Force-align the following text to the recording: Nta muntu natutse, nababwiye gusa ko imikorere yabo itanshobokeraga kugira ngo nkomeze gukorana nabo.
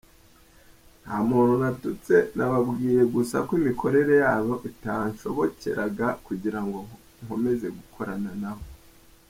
Nta 1.03 1.15
muntu 1.29 1.53
natutse, 1.63 2.15
nababwiye 2.35 3.03
gusa 3.15 3.35
ko 3.47 3.51
imikorere 3.61 4.13
yabo 4.23 4.53
itanshobokeraga 4.69 6.07
kugira 6.25 6.59
ngo 6.65 6.77
nkomeze 7.23 7.67
gukorana 7.79 8.31
nabo. 8.41 8.65